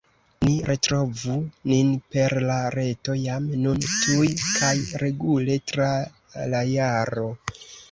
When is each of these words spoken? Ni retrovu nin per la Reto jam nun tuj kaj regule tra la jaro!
Ni 0.45 0.53
retrovu 0.67 1.35
nin 1.71 1.91
per 2.15 2.35
la 2.45 2.55
Reto 2.77 3.17
jam 3.25 3.47
nun 3.67 3.85
tuj 3.91 4.33
kaj 4.47 4.73
regule 5.05 5.61
tra 5.75 5.93
la 6.57 6.67
jaro! 6.75 7.31